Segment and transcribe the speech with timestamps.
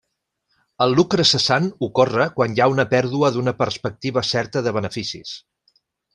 [0.85, 5.37] El lucre cessant ocorre quan hi ha una pèrdua d'una perspectiva certa de beneficis.